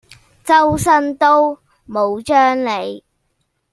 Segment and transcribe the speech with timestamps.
[0.43, 1.55] 周身刀
[1.87, 3.05] 冇張利